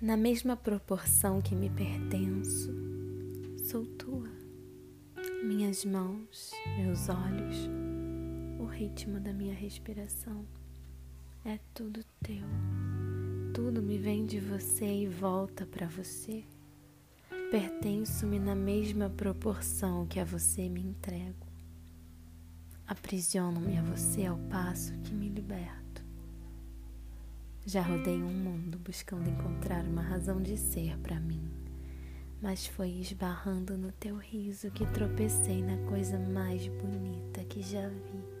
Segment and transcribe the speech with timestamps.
[0.00, 2.72] na mesma proporção que me pertenço,
[3.68, 4.28] sou tua.
[5.44, 7.68] Minhas mãos, meus olhos,
[8.60, 10.46] o ritmo da minha respiração
[11.44, 12.46] é tudo teu.
[13.52, 16.44] Tudo me vem de você e volta para você.
[17.50, 21.46] Pertenço-me na mesma proporção que a você me entrego.
[22.86, 25.87] Aprisiono-me a você ao passo que me liberto.
[27.70, 31.50] Já rodei um mundo buscando encontrar uma razão de ser para mim,
[32.40, 38.37] mas foi esbarrando no teu riso que tropecei na coisa mais bonita que já vi.